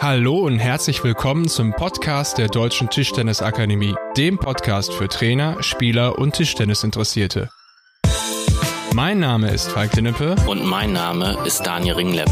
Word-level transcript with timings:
Hallo 0.00 0.38
und 0.46 0.60
herzlich 0.60 1.02
willkommen 1.02 1.48
zum 1.48 1.72
Podcast 1.72 2.38
der 2.38 2.46
Deutschen 2.46 2.88
Tischtennisakademie, 2.88 3.96
dem 4.16 4.38
Podcast 4.38 4.92
für 4.94 5.08
Trainer, 5.08 5.60
Spieler 5.60 6.20
und 6.20 6.36
Tischtennisinteressierte. 6.36 7.50
Mein 8.94 9.18
Name 9.18 9.50
ist 9.50 9.68
Falk 9.68 9.90
Dinnepe 9.90 10.36
und 10.46 10.64
mein 10.64 10.92
Name 10.92 11.36
ist 11.44 11.62
Daniel 11.62 11.94
Ringlepp. 11.94 12.30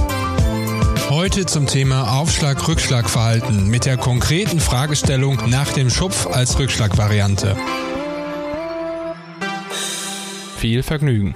Heute 1.11 1.45
zum 1.47 1.67
Thema 1.67 2.21
Aufschlag-Rückschlag-Verhalten 2.21 3.69
mit 3.69 3.85
der 3.85 3.97
konkreten 3.97 4.61
Fragestellung 4.61 5.37
nach 5.51 5.73
dem 5.73 5.91
Schupf 5.91 6.29
als 6.29 6.57
Rückschlagvariante. 6.61 7.57
Viel 10.57 10.85
Vergnügen. 10.85 11.35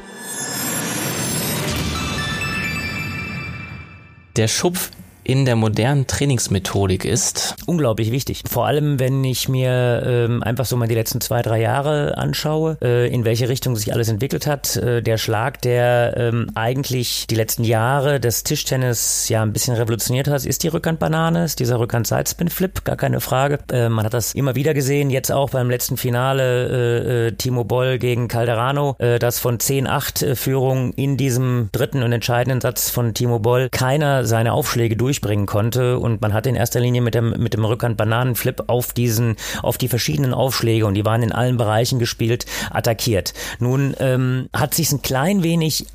Der 4.37 4.47
Schupf 4.47 4.93
in 5.25 5.45
der 5.45 5.57
modernen 5.57 6.07
Trainingsmethodik 6.07 7.05
ist? 7.05 7.57
Unglaublich 7.67 8.11
wichtig. 8.11 8.43
Vor 8.49 8.67
allem, 8.67 8.99
wenn 8.99 9.23
ich 9.25 9.49
mir 9.49 10.03
ähm, 10.07 10.43
einfach 10.43 10.65
so 10.65 10.77
mal 10.77 10.89
die 10.89 10.95
letzten 10.95 11.21
zwei, 11.21 11.43
drei 11.43 11.61
Jahre 11.61 12.17
anschaue, 12.19 12.79
äh, 12.83 13.13
in 13.13 13.25
welche 13.25 13.49
Richtung 13.49 13.77
sich 13.77 13.93
alles 13.93 14.09
entwickelt 14.09 14.47
hat. 14.47 14.77
Äh, 14.77 15.03
der 15.03 15.19
Schlag, 15.19 15.61
der 15.63 16.15
ähm, 16.17 16.51
eigentlich 16.55 17.27
die 17.29 17.35
letzten 17.35 17.65
Jahre 17.65 18.21
des 18.21 18.45
Tischtennis 18.45 19.29
ja 19.29 19.43
ein 19.43 19.53
bisschen 19.53 19.75
revolutioniert 19.75 20.29
hat, 20.29 20.45
ist 20.45 20.63
die 20.63 20.69
Rückhandbanane, 20.69 21.45
ist 21.45 21.61
dieser 21.61 21.79
Rückhand-Sidespin-Flip, 21.79 22.85
gar 22.85 22.97
keine 22.97 23.21
Frage. 23.21 23.59
Äh, 23.73 23.89
man 23.89 24.05
hat 24.05 24.15
das 24.15 24.35
immer 24.35 24.55
wieder 24.55 24.75
gesehen, 24.75 25.11
jetzt 25.11 25.31
auch 25.33 25.51
beim 25.51 25.71
letzten 25.71 25.97
Finale 25.97 26.69
äh, 26.69 27.27
äh 27.29 27.33
Timo 27.33 27.65
Boll 27.65 27.99
gegen 27.99 28.29
Calderano, 28.29 28.97
äh, 28.99 29.19
das 29.19 29.39
von 29.39 29.59
10-8 29.59 30.35
Führung 30.35 30.93
in 30.95 31.17
diesem 31.17 31.69
dritten 31.73 32.03
und 32.03 32.13
entscheidenden 32.13 32.61
Satz 32.61 32.91
von 32.91 33.15
Timo 33.15 33.39
Boll 33.39 33.69
keiner 33.71 34.25
seine 34.25 34.53
Aufschläge 34.53 34.97
durch 34.97 35.10
durchbringen 35.11 35.47
konnte 35.47 35.99
und 35.99 36.21
man 36.21 36.33
hat 36.33 36.47
in 36.47 36.55
erster 36.55 36.79
Linie 36.79 37.01
mit 37.01 37.17
dem 37.17 37.31
mit 37.31 37.53
dem 37.53 37.65
Rückhand 37.65 37.97
Bananenflip 37.97 38.65
auf 38.69 38.93
diesen 38.93 39.35
auf 39.61 39.77
die 39.77 39.89
verschiedenen 39.89 40.33
Aufschläge 40.33 40.87
und 40.87 40.95
die 40.95 41.05
waren 41.05 41.23
in 41.23 41.33
allen 41.33 41.57
Bereichen 41.57 41.99
gespielt 41.99 42.47
attackiert. 42.71 43.35
Nun 43.59 43.97
ähm, 43.99 44.49
hat 44.53 44.75
sich 44.75 44.93
ein 44.93 45.03
klein 45.03 45.43
wenig 45.43 45.87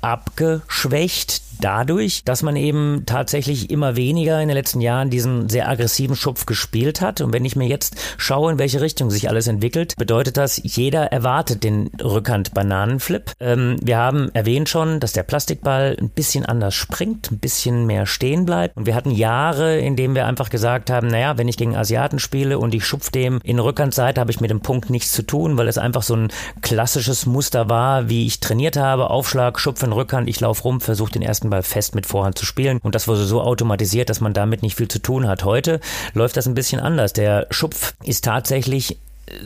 abgeschwächt 0.00 1.42
dadurch, 1.62 2.24
dass 2.24 2.42
man 2.42 2.56
eben 2.56 3.04
tatsächlich 3.06 3.70
immer 3.70 3.96
weniger 3.96 4.40
in 4.40 4.48
den 4.48 4.56
letzten 4.56 4.80
Jahren 4.80 5.10
diesen 5.10 5.48
sehr 5.48 5.68
aggressiven 5.68 6.16
Schupf 6.16 6.46
gespielt 6.46 7.00
hat. 7.00 7.20
Und 7.20 7.32
wenn 7.32 7.44
ich 7.44 7.56
mir 7.56 7.68
jetzt 7.68 7.96
schaue, 8.18 8.52
in 8.52 8.58
welche 8.58 8.80
Richtung 8.80 9.10
sich 9.10 9.28
alles 9.28 9.46
entwickelt, 9.46 9.94
bedeutet 9.96 10.36
das, 10.36 10.60
jeder 10.62 11.12
erwartet 11.12 11.64
den 11.64 11.90
Rückhand-Bananenflip. 12.02 13.32
Ähm, 13.40 13.76
wir 13.82 13.98
haben 13.98 14.30
erwähnt 14.34 14.68
schon, 14.68 15.00
dass 15.00 15.12
der 15.12 15.22
Plastikball 15.22 15.96
ein 16.00 16.10
bisschen 16.10 16.44
anders 16.44 16.74
springt, 16.74 17.30
ein 17.30 17.38
bisschen 17.38 17.86
mehr 17.86 18.06
stehen 18.06 18.44
bleibt. 18.44 18.76
Und 18.76 18.86
wir 18.86 18.94
hatten 18.94 19.10
Jahre, 19.10 19.78
in 19.78 19.96
denen 19.96 20.14
wir 20.14 20.26
einfach 20.26 20.50
gesagt 20.50 20.90
haben, 20.90 21.06
naja, 21.06 21.38
wenn 21.38 21.48
ich 21.48 21.56
gegen 21.56 21.76
Asiaten 21.76 22.18
spiele 22.18 22.58
und 22.58 22.74
ich 22.74 22.84
schupf 22.84 23.10
dem 23.10 23.40
in 23.44 23.58
Rückhandseite, 23.58 24.20
habe 24.20 24.30
ich 24.30 24.40
mit 24.40 24.50
dem 24.50 24.60
Punkt 24.60 24.90
nichts 24.90 25.12
zu 25.12 25.22
tun, 25.22 25.56
weil 25.56 25.68
es 25.68 25.78
einfach 25.78 26.02
so 26.02 26.16
ein 26.16 26.28
klassisches 26.60 27.26
Muster 27.26 27.68
war, 27.68 28.08
wie 28.08 28.26
ich 28.26 28.40
trainiert 28.40 28.76
habe. 28.76 29.10
Aufschlag, 29.10 29.60
Schupf 29.60 29.82
in 29.82 29.92
Rückhand, 29.92 30.28
ich 30.28 30.40
laufe 30.40 30.62
rum, 30.64 30.80
versuche 30.80 31.12
den 31.12 31.22
ersten 31.22 31.51
Ball 31.52 31.62
fest 31.62 31.94
mit 31.94 32.06
Vorhand 32.06 32.38
zu 32.38 32.46
spielen. 32.46 32.78
Und 32.82 32.94
das 32.94 33.06
wurde 33.06 33.24
so 33.24 33.40
automatisiert, 33.40 34.10
dass 34.10 34.20
man 34.20 34.32
damit 34.32 34.62
nicht 34.62 34.76
viel 34.76 34.88
zu 34.88 34.98
tun 34.98 35.28
hat. 35.28 35.44
Heute 35.44 35.80
läuft 36.14 36.36
das 36.36 36.46
ein 36.46 36.54
bisschen 36.54 36.80
anders. 36.80 37.12
Der 37.12 37.46
Schupf 37.50 37.94
ist 38.02 38.24
tatsächlich 38.24 38.98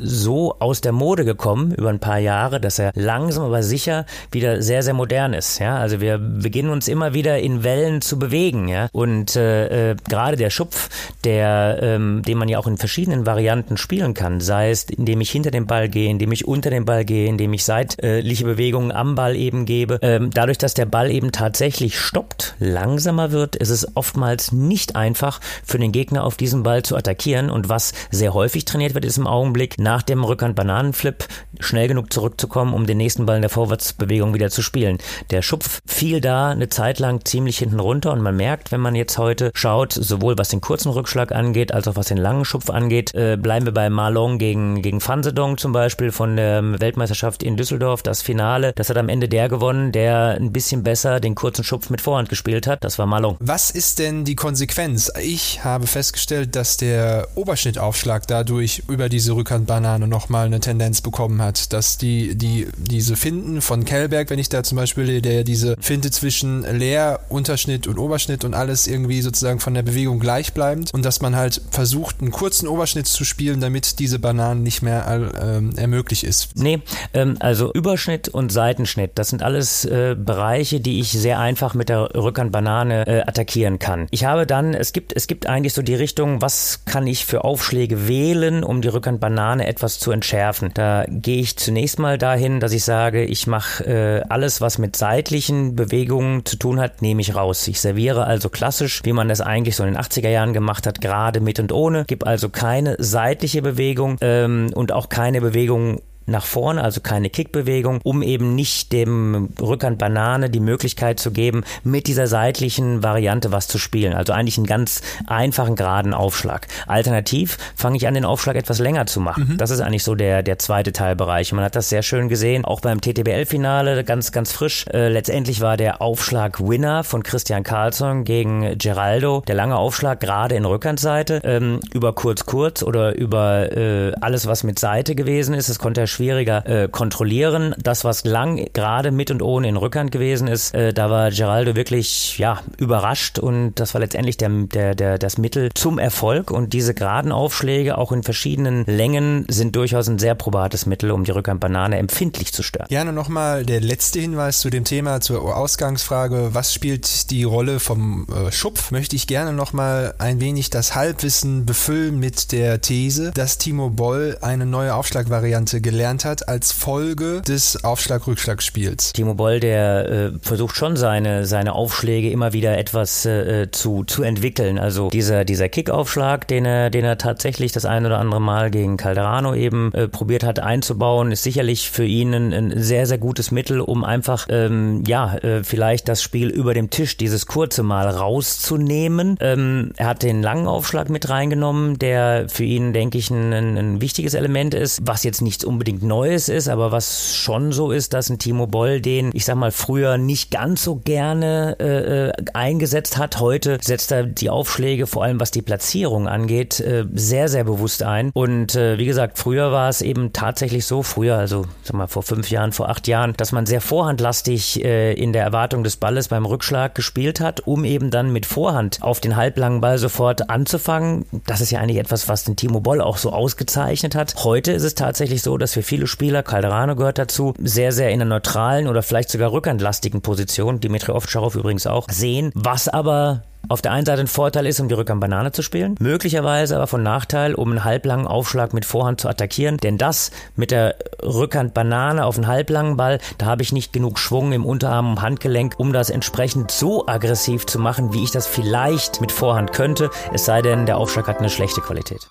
so 0.02 0.56
aus 0.58 0.80
der 0.80 0.92
Mode 0.92 1.24
gekommen 1.24 1.72
über 1.72 1.90
ein 1.90 2.00
paar 2.00 2.18
Jahre, 2.18 2.60
dass 2.60 2.78
er 2.78 2.92
langsam 2.94 3.44
aber 3.44 3.62
sicher 3.62 4.06
wieder 4.30 4.62
sehr, 4.62 4.82
sehr 4.82 4.94
modern 4.94 5.32
ist. 5.32 5.58
Ja, 5.58 5.78
also 5.78 6.00
wir 6.00 6.18
beginnen 6.18 6.70
uns 6.70 6.88
immer 6.88 7.14
wieder 7.14 7.38
in 7.38 7.64
Wellen 7.64 8.00
zu 8.00 8.18
bewegen. 8.18 8.68
Ja, 8.68 8.88
und 8.92 9.36
äh, 9.36 9.90
äh, 9.90 9.96
gerade 10.08 10.36
der 10.36 10.50
Schupf, 10.50 10.88
der, 11.24 11.78
ähm, 11.82 12.22
den 12.26 12.38
man 12.38 12.48
ja 12.48 12.58
auch 12.58 12.66
in 12.66 12.76
verschiedenen 12.76 13.26
Varianten 13.26 13.76
spielen 13.76 14.14
kann, 14.14 14.40
sei 14.40 14.70
es, 14.70 14.84
indem 14.84 15.20
ich 15.20 15.30
hinter 15.30 15.50
dem 15.50 15.66
Ball 15.66 15.88
gehe, 15.88 16.10
indem 16.10 16.32
ich 16.32 16.46
unter 16.46 16.70
dem 16.70 16.84
Ball 16.84 17.04
gehe, 17.04 17.28
indem 17.28 17.52
ich 17.52 17.64
seitliche 17.64 18.44
Bewegungen 18.44 18.92
am 18.92 19.14
Ball 19.14 19.36
eben 19.36 19.66
gebe. 19.66 19.98
Ähm, 20.02 20.30
dadurch, 20.32 20.58
dass 20.58 20.74
der 20.74 20.86
Ball 20.86 21.10
eben 21.10 21.32
tatsächlich 21.32 21.98
stoppt, 21.98 22.54
langsamer 22.58 23.30
wird, 23.32 23.56
ist 23.56 23.70
es 23.70 23.96
oftmals 23.96 24.52
nicht 24.52 24.96
einfach 24.96 25.40
für 25.64 25.78
den 25.78 25.92
Gegner 25.92 26.24
auf 26.24 26.36
diesen 26.36 26.62
Ball 26.62 26.82
zu 26.82 26.96
attackieren. 26.96 27.50
Und 27.50 27.68
was 27.68 27.92
sehr 28.10 28.34
häufig 28.34 28.64
trainiert 28.64 28.94
wird, 28.94 29.04
ist 29.04 29.18
im 29.18 29.26
Augenblick 29.26 29.75
nach 29.76 30.02
dem 30.02 30.24
Rückhand-Bananenflip 30.24 31.26
schnell 31.60 31.88
genug 31.88 32.12
zurückzukommen, 32.12 32.74
um 32.74 32.86
den 32.86 32.98
nächsten 32.98 33.26
Ball 33.26 33.36
in 33.36 33.42
der 33.42 33.50
Vorwärtsbewegung 33.50 34.34
wieder 34.34 34.50
zu 34.50 34.62
spielen. 34.62 34.98
Der 35.30 35.42
Schupf 35.42 35.80
fiel 35.86 36.20
da 36.20 36.50
eine 36.50 36.68
Zeit 36.68 36.98
lang 36.98 37.24
ziemlich 37.24 37.58
hinten 37.58 37.80
runter 37.80 38.12
und 38.12 38.20
man 38.20 38.36
merkt, 38.36 38.72
wenn 38.72 38.80
man 38.80 38.94
jetzt 38.94 39.18
heute 39.18 39.50
schaut, 39.54 39.92
sowohl 39.92 40.38
was 40.38 40.48
den 40.48 40.60
kurzen 40.60 40.90
Rückschlag 40.90 41.32
angeht, 41.32 41.72
als 41.72 41.88
auch 41.88 41.96
was 41.96 42.08
den 42.08 42.18
langen 42.18 42.44
Schupf 42.44 42.70
angeht, 42.70 43.14
äh, 43.14 43.36
bleiben 43.36 43.66
wir 43.66 43.72
bei 43.72 43.88
Marlon 43.90 44.38
gegen, 44.38 44.82
gegen 44.82 45.00
Fansedong 45.00 45.58
zum 45.58 45.72
Beispiel 45.72 46.12
von 46.12 46.36
der 46.36 46.80
Weltmeisterschaft 46.80 47.42
in 47.42 47.56
Düsseldorf, 47.56 48.02
das 48.02 48.22
Finale. 48.22 48.72
Das 48.74 48.90
hat 48.90 48.96
am 48.96 49.08
Ende 49.08 49.28
der 49.28 49.48
gewonnen, 49.48 49.92
der 49.92 50.36
ein 50.38 50.52
bisschen 50.52 50.82
besser 50.82 51.20
den 51.20 51.34
kurzen 51.34 51.64
Schupf 51.64 51.90
mit 51.90 52.00
Vorhand 52.00 52.28
gespielt 52.28 52.66
hat. 52.66 52.84
Das 52.84 52.98
war 52.98 53.06
Marlon. 53.06 53.36
Was 53.40 53.70
ist 53.70 53.98
denn 53.98 54.24
die 54.24 54.36
Konsequenz? 54.36 55.10
Ich 55.22 55.64
habe 55.64 55.86
festgestellt, 55.86 56.56
dass 56.56 56.76
der 56.76 57.28
Oberschnittaufschlag 57.34 58.26
dadurch 58.26 58.82
über 58.88 59.08
diese 59.08 59.32
Rückhand 59.32 59.55
Banane 59.64 60.06
nochmal 60.06 60.46
eine 60.46 60.60
Tendenz 60.60 61.00
bekommen 61.00 61.40
hat, 61.40 61.72
dass 61.72 61.98
die, 61.98 62.36
die, 62.36 62.68
diese 62.76 63.16
Finden 63.16 63.60
von 63.60 63.84
Kellberg, 63.84 64.30
wenn 64.30 64.38
ich 64.38 64.48
da 64.48 64.62
zum 64.62 64.76
Beispiel, 64.76 65.22
der 65.22 65.44
diese 65.44 65.76
Finte 65.80 66.10
zwischen 66.10 66.62
Leer, 66.62 67.20
Unterschnitt 67.28 67.86
und 67.86 67.98
Oberschnitt 67.98 68.44
und 68.44 68.54
alles 68.54 68.86
irgendwie 68.86 69.22
sozusagen 69.22 69.60
von 69.60 69.74
der 69.74 69.82
Bewegung 69.82 70.20
gleichbleibend 70.20 70.92
und 70.92 71.04
dass 71.04 71.20
man 71.20 71.36
halt 71.36 71.62
versucht, 71.70 72.20
einen 72.20 72.30
kurzen 72.30 72.68
Oberschnitt 72.68 73.06
zu 73.06 73.24
spielen, 73.24 73.60
damit 73.60 73.98
diese 73.98 74.18
Bananen 74.18 74.62
nicht 74.62 74.82
mehr 74.82 75.32
ähm, 75.40 75.76
ermöglicht 75.76 76.24
ist. 76.24 76.56
Nee, 76.56 76.80
ähm, 77.14 77.36
also 77.40 77.72
Überschnitt 77.72 78.28
und 78.28 78.52
Seitenschnitt, 78.52 79.12
das 79.14 79.28
sind 79.28 79.42
alles 79.42 79.84
äh, 79.84 80.16
Bereiche, 80.18 80.80
die 80.80 81.00
ich 81.00 81.12
sehr 81.12 81.38
einfach 81.38 81.74
mit 81.74 81.88
der 81.88 82.14
Rückhandbanane 82.14 83.06
äh, 83.06 83.20
attackieren 83.22 83.78
kann. 83.78 84.08
Ich 84.10 84.24
habe 84.24 84.46
dann, 84.46 84.74
es 84.74 84.92
gibt, 84.92 85.14
es 85.14 85.26
gibt 85.26 85.46
eigentlich 85.46 85.72
so 85.72 85.82
die 85.82 85.94
Richtung, 85.94 86.42
was 86.42 86.84
kann 86.84 87.06
ich 87.06 87.24
für 87.24 87.44
Aufschläge 87.44 88.08
wählen, 88.08 88.64
um 88.64 88.82
die 88.82 88.88
Rückhandbanane 88.88 89.45
Banane 89.46 89.68
etwas 89.68 90.00
zu 90.00 90.10
entschärfen. 90.10 90.70
Da 90.74 91.04
gehe 91.08 91.40
ich 91.40 91.56
zunächst 91.56 92.00
mal 92.00 92.18
dahin, 92.18 92.58
dass 92.58 92.72
ich 92.72 92.82
sage, 92.82 93.24
ich 93.24 93.46
mache 93.46 93.84
äh, 93.84 94.22
alles, 94.28 94.60
was 94.60 94.78
mit 94.78 94.96
seitlichen 94.96 95.76
Bewegungen 95.76 96.44
zu 96.44 96.56
tun 96.56 96.80
hat, 96.80 97.00
nehme 97.00 97.20
ich 97.20 97.36
raus. 97.36 97.68
Ich 97.68 97.80
serviere 97.80 98.24
also 98.24 98.48
klassisch, 98.48 99.02
wie 99.04 99.12
man 99.12 99.28
das 99.28 99.40
eigentlich 99.40 99.76
so 99.76 99.84
in 99.84 99.92
den 99.92 100.02
80er 100.02 100.30
Jahren 100.30 100.52
gemacht 100.52 100.86
hat, 100.86 101.00
gerade 101.00 101.40
mit 101.40 101.60
und 101.60 101.70
ohne, 101.70 102.04
gebe 102.06 102.26
also 102.26 102.48
keine 102.48 102.96
seitliche 102.98 103.62
Bewegung 103.62 104.16
ähm, 104.20 104.70
und 104.74 104.90
auch 104.90 105.08
keine 105.08 105.40
Bewegung 105.40 106.00
nach 106.26 106.44
vorne, 106.44 106.82
also 106.82 107.00
keine 107.00 107.30
Kickbewegung, 107.30 108.00
um 108.02 108.22
eben 108.22 108.54
nicht 108.54 108.92
dem 108.92 109.50
Rückhand 109.60 109.98
Banane 109.98 110.50
die 110.50 110.60
Möglichkeit 110.60 111.20
zu 111.20 111.30
geben, 111.30 111.64
mit 111.84 112.06
dieser 112.06 112.26
seitlichen 112.26 113.02
Variante 113.02 113.52
was 113.52 113.68
zu 113.68 113.78
spielen. 113.78 114.12
Also 114.12 114.32
eigentlich 114.32 114.58
einen 114.58 114.66
ganz 114.66 115.02
einfachen 115.26 115.76
geraden 115.76 116.14
Aufschlag. 116.14 116.66
Alternativ 116.86 117.58
fange 117.74 117.96
ich 117.96 118.06
an, 118.06 118.14
den 118.14 118.24
Aufschlag 118.24 118.56
etwas 118.56 118.78
länger 118.78 119.06
zu 119.06 119.20
machen. 119.20 119.50
Mhm. 119.50 119.56
Das 119.58 119.70
ist 119.70 119.80
eigentlich 119.80 120.04
so 120.04 120.14
der, 120.14 120.42
der 120.42 120.58
zweite 120.58 120.92
Teilbereich. 120.92 121.52
Man 121.52 121.64
hat 121.64 121.76
das 121.76 121.88
sehr 121.88 122.02
schön 122.02 122.28
gesehen, 122.28 122.64
auch 122.64 122.80
beim 122.80 123.00
TTBL-Finale, 123.00 124.04
ganz, 124.04 124.32
ganz 124.32 124.52
frisch. 124.52 124.86
Äh, 124.92 125.08
letztendlich 125.08 125.60
war 125.60 125.76
der 125.76 126.02
Aufschlag 126.02 126.60
Winner 126.60 127.04
von 127.04 127.22
Christian 127.22 127.62
Carlsson 127.62 128.24
gegen 128.24 128.76
Geraldo. 128.78 129.42
Der 129.46 129.54
lange 129.54 129.76
Aufschlag 129.76 130.20
gerade 130.20 130.56
in 130.56 130.64
Rückhandseite, 130.64 131.40
ähm, 131.44 131.80
über 131.92 132.14
kurz-kurz 132.14 132.82
oder 132.82 133.14
über 133.16 133.72
äh, 133.76 134.12
alles, 134.20 134.46
was 134.46 134.64
mit 134.64 134.78
Seite 134.78 135.14
gewesen 135.14 135.54
ist. 135.54 135.68
Das 135.68 135.78
konnte 135.78 136.02
er 136.02 136.06
schwieriger 136.16 136.66
äh, 136.66 136.88
kontrollieren. 136.88 137.74
Das, 137.78 138.04
was 138.04 138.24
lang 138.24 138.66
gerade 138.72 139.10
mit 139.10 139.30
und 139.30 139.42
ohne 139.42 139.68
in 139.68 139.76
Rückhand 139.76 140.10
gewesen 140.10 140.48
ist, 140.48 140.74
äh, 140.74 140.92
da 140.92 141.10
war 141.10 141.30
Geraldo 141.30 141.76
wirklich 141.76 142.38
ja 142.38 142.60
überrascht 142.78 143.38
und 143.38 143.74
das 143.74 143.94
war 143.94 144.00
letztendlich 144.00 144.36
der, 144.36 144.48
der, 144.48 144.94
der, 144.94 145.18
das 145.18 145.38
Mittel 145.38 145.70
zum 145.74 145.98
Erfolg. 145.98 146.50
Und 146.50 146.72
diese 146.72 146.94
geraden 146.94 147.32
Aufschläge 147.32 147.98
auch 147.98 148.12
in 148.12 148.22
verschiedenen 148.22 148.84
Längen 148.86 149.44
sind 149.48 149.76
durchaus 149.76 150.08
ein 150.08 150.18
sehr 150.18 150.34
probates 150.34 150.86
Mittel, 150.86 151.10
um 151.10 151.24
die 151.24 151.32
Rückhandbanane 151.32 151.98
empfindlich 151.98 152.52
zu 152.52 152.62
stören. 152.62 152.88
Gerne 152.88 153.12
nochmal 153.12 153.64
der 153.64 153.80
letzte 153.80 154.20
Hinweis 154.20 154.60
zu 154.60 154.70
dem 154.70 154.84
Thema, 154.84 155.20
zur 155.20 155.56
Ausgangsfrage, 155.56 156.50
was 156.52 156.72
spielt 156.72 157.30
die 157.30 157.44
Rolle 157.44 157.78
vom 157.78 158.26
äh, 158.28 158.50
Schupf? 158.50 158.90
Möchte 158.90 159.16
ich 159.16 159.26
gerne 159.26 159.52
nochmal 159.52 160.14
ein 160.18 160.40
wenig 160.40 160.70
das 160.70 160.94
Halbwissen 160.94 161.66
befüllen 161.66 162.18
mit 162.18 162.52
der 162.52 162.80
These, 162.80 163.32
dass 163.32 163.58
Timo 163.58 163.90
Boll 163.90 164.38
eine 164.40 164.64
neue 164.64 164.94
Aufschlagvariante 164.94 165.80
gelernt 165.80 166.05
gelernt 166.06 166.24
hat 166.24 166.48
als 166.48 166.70
Folge 166.70 167.42
des 167.42 167.82
Aufschlag-Rückschlag-Spiels. 167.82 169.12
Timo 169.12 169.34
Boll, 169.34 169.58
der 169.58 170.08
äh, 170.08 170.30
versucht 170.40 170.76
schon 170.76 170.94
seine, 170.94 171.46
seine 171.46 171.72
Aufschläge 171.72 172.30
immer 172.30 172.52
wieder 172.52 172.78
etwas 172.78 173.26
äh, 173.26 173.72
zu, 173.72 174.04
zu 174.04 174.22
entwickeln. 174.22 174.78
Also 174.78 175.08
dieser, 175.08 175.44
dieser 175.44 175.68
Kickaufschlag, 175.68 176.46
den 176.46 176.64
er, 176.64 176.90
den 176.90 177.04
er 177.04 177.18
tatsächlich 177.18 177.72
das 177.72 177.86
ein 177.86 178.06
oder 178.06 178.20
andere 178.20 178.40
Mal 178.40 178.70
gegen 178.70 178.96
Calderano 178.96 179.52
eben 179.56 179.92
äh, 179.94 180.06
probiert 180.06 180.44
hat 180.44 180.60
einzubauen, 180.60 181.32
ist 181.32 181.42
sicherlich 181.42 181.90
für 181.90 182.04
ihn 182.04 182.32
ein, 182.32 182.52
ein 182.52 182.72
sehr, 182.76 183.06
sehr 183.06 183.18
gutes 183.18 183.50
Mittel, 183.50 183.80
um 183.80 184.04
einfach, 184.04 184.46
ähm, 184.48 185.02
ja, 185.08 185.34
äh, 185.38 185.64
vielleicht 185.64 186.08
das 186.08 186.22
Spiel 186.22 186.50
über 186.50 186.72
dem 186.72 186.88
Tisch, 186.90 187.16
dieses 187.16 187.46
kurze 187.46 187.82
Mal 187.82 188.08
rauszunehmen. 188.08 189.38
Ähm, 189.40 189.90
er 189.96 190.06
hat 190.06 190.22
den 190.22 190.40
langen 190.40 190.68
Aufschlag 190.68 191.10
mit 191.10 191.28
reingenommen, 191.28 191.98
der 191.98 192.48
für 192.48 192.62
ihn, 192.62 192.92
denke 192.92 193.18
ich, 193.18 193.30
ein, 193.30 193.52
ein 193.52 194.00
wichtiges 194.00 194.34
Element 194.34 194.72
ist, 194.72 195.00
was 195.04 195.24
jetzt 195.24 195.42
nichts 195.42 195.64
unbedingt 195.64 195.95
Neues 196.00 196.48
ist, 196.48 196.68
aber 196.68 196.92
was 196.92 197.34
schon 197.34 197.72
so 197.72 197.90
ist, 197.90 198.14
dass 198.14 198.30
ein 198.30 198.38
Timo 198.38 198.66
Boll 198.66 199.00
den, 199.00 199.30
ich 199.34 199.44
sag 199.44 199.56
mal, 199.56 199.70
früher 199.70 200.18
nicht 200.18 200.50
ganz 200.50 200.82
so 200.82 200.96
gerne 200.96 201.76
äh, 201.80 202.28
äh 202.28 202.32
eingesetzt 202.54 203.18
hat. 203.18 203.40
Heute 203.40 203.78
setzt 203.82 204.12
er 204.12 204.24
die 204.24 204.50
Aufschläge, 204.50 205.06
vor 205.06 205.24
allem 205.24 205.40
was 205.40 205.50
die 205.50 205.62
Platzierung 205.62 206.28
angeht, 206.28 206.80
äh, 206.80 207.04
sehr, 207.12 207.48
sehr 207.48 207.64
bewusst 207.64 208.02
ein. 208.02 208.30
Und 208.32 208.74
äh, 208.74 208.98
wie 208.98 209.06
gesagt, 209.06 209.38
früher 209.38 209.72
war 209.72 209.88
es 209.88 210.00
eben 210.00 210.32
tatsächlich 210.32 210.86
so, 210.86 211.02
früher, 211.02 211.36
also 211.36 211.66
sag 211.82 211.94
mal 211.94 212.06
vor 212.06 212.22
fünf 212.22 212.50
Jahren, 212.50 212.72
vor 212.72 212.88
acht 212.88 213.08
Jahren, 213.08 213.34
dass 213.36 213.52
man 213.52 213.66
sehr 213.66 213.80
vorhandlastig 213.80 214.84
äh, 214.84 215.12
in 215.14 215.32
der 215.32 215.42
Erwartung 215.42 215.84
des 215.84 215.96
Balles 215.96 216.28
beim 216.28 216.46
Rückschlag 216.46 216.94
gespielt 216.94 217.40
hat, 217.40 217.66
um 217.66 217.84
eben 217.84 218.10
dann 218.10 218.32
mit 218.32 218.46
Vorhand 218.46 219.02
auf 219.02 219.20
den 219.20 219.36
halblangen 219.36 219.80
Ball 219.80 219.98
sofort 219.98 220.50
anzufangen. 220.50 221.26
Das 221.46 221.60
ist 221.60 221.70
ja 221.70 221.80
eigentlich 221.80 221.98
etwas, 221.98 222.28
was 222.28 222.44
den 222.44 222.56
Timo 222.56 222.80
Boll 222.80 223.00
auch 223.00 223.16
so 223.16 223.30
ausgezeichnet 223.30 224.14
hat. 224.14 224.34
Heute 224.44 224.72
ist 224.72 224.82
es 224.82 224.94
tatsächlich 224.94 225.42
so, 225.42 225.58
dass 225.58 225.76
wir 225.76 225.82
viele 225.86 226.06
Spieler, 226.06 226.42
Calderano 226.42 226.96
gehört 226.96 227.18
dazu, 227.18 227.54
sehr, 227.58 227.92
sehr 227.92 228.10
in 228.10 228.20
einer 228.20 228.28
neutralen 228.28 228.88
oder 228.88 229.02
vielleicht 229.02 229.30
sogar 229.30 229.52
rückhandlastigen 229.52 230.20
Position, 230.20 230.80
Dimitri 230.80 231.12
Ovtcharov 231.12 231.54
übrigens 231.54 231.86
auch, 231.86 232.06
sehen, 232.10 232.50
was 232.54 232.88
aber 232.88 233.42
auf 233.68 233.82
der 233.82 233.92
einen 233.92 234.06
Seite 234.06 234.20
ein 234.20 234.26
Vorteil 234.26 234.66
ist, 234.66 234.80
um 234.80 234.88
die 234.88 234.94
Rückhand 234.94 235.20
Banane 235.20 235.52
zu 235.52 235.62
spielen, 235.62 235.96
möglicherweise 235.98 236.76
aber 236.76 236.86
von 236.86 237.02
Nachteil, 237.02 237.54
um 237.54 237.70
einen 237.70 237.84
halblangen 237.84 238.26
Aufschlag 238.26 238.74
mit 238.74 238.84
Vorhand 238.84 239.20
zu 239.20 239.28
attackieren, 239.28 239.78
denn 239.78 239.98
das 239.98 240.30
mit 240.54 240.70
der 240.70 240.96
Rückhand 241.22 241.74
Banane 241.74 242.24
auf 242.24 242.36
einen 242.36 242.46
halblangen 242.46 242.96
Ball, 242.96 243.18
da 243.38 243.46
habe 243.46 243.62
ich 243.62 243.72
nicht 243.72 243.92
genug 243.92 244.18
Schwung 244.18 244.52
im 244.52 244.64
Unterarm 244.64 245.10
und 245.10 245.22
Handgelenk, 245.22 245.74
um 245.78 245.92
das 245.92 246.10
entsprechend 246.10 246.70
so 246.70 247.06
aggressiv 247.06 247.66
zu 247.66 247.78
machen, 247.78 248.12
wie 248.12 248.22
ich 248.22 248.30
das 248.30 248.46
vielleicht 248.46 249.20
mit 249.20 249.32
Vorhand 249.32 249.72
könnte, 249.72 250.10
es 250.32 250.44
sei 250.44 250.62
denn, 250.62 250.86
der 250.86 250.98
Aufschlag 250.98 251.26
hat 251.26 251.38
eine 251.38 251.50
schlechte 251.50 251.80
Qualität. 251.80 252.28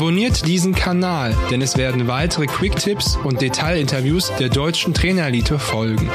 Abonniert 0.00 0.46
diesen 0.46 0.74
Kanal, 0.74 1.36
denn 1.50 1.60
es 1.60 1.76
werden 1.76 2.08
weitere 2.08 2.46
Quick-Tipps 2.46 3.18
und 3.22 3.42
Detailinterviews 3.42 4.32
der 4.40 4.48
deutschen 4.48 4.94
Trainerelite 4.94 5.58
folgen. 5.58 6.08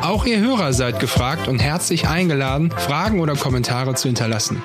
Auch 0.00 0.26
ihr 0.26 0.40
Hörer 0.40 0.72
seid 0.72 0.98
gefragt 0.98 1.46
und 1.46 1.60
herzlich 1.60 2.08
eingeladen, 2.08 2.72
Fragen 2.72 3.20
oder 3.20 3.36
Kommentare 3.36 3.94
zu 3.94 4.08
hinterlassen. 4.08 4.60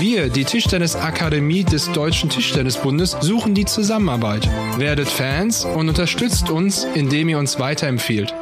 Wir, 0.00 0.30
die 0.30 0.42
Tischtennisakademie 0.42 1.62
des 1.62 1.92
Deutschen 1.92 2.28
Tischtennisbundes, 2.28 3.16
suchen 3.20 3.54
die 3.54 3.64
Zusammenarbeit. 3.64 4.50
Werdet 4.78 5.08
Fans 5.08 5.64
und 5.64 5.88
unterstützt 5.88 6.50
uns, 6.50 6.82
indem 6.94 7.28
ihr 7.28 7.38
uns 7.38 7.60
weiterempfehlt. 7.60 8.34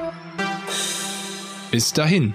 Bis 1.70 1.92
dahin. 1.92 2.34